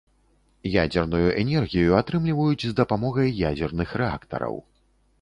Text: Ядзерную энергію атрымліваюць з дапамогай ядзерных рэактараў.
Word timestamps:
Ядзерную 0.83 1.27
энергію 1.43 1.91
атрымліваюць 2.01 2.65
з 2.71 2.75
дапамогай 2.83 3.33
ядзерных 3.53 3.89
рэактараў. 4.05 4.55